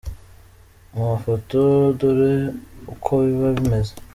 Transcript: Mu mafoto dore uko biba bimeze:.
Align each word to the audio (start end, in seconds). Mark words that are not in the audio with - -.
Mu 0.93 1.01
mafoto 1.11 1.57
dore 1.99 2.33
uko 2.93 3.11
biba 3.23 3.47
bimeze:. 3.57 3.93